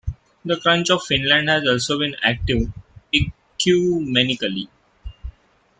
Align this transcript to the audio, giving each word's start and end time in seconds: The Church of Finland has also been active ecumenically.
The 0.43 0.59
Church 0.59 0.89
of 0.89 1.03
Finland 1.03 1.47
has 1.47 1.67
also 1.67 1.99
been 1.99 2.15
active 2.23 2.73
ecumenically. 3.13 4.67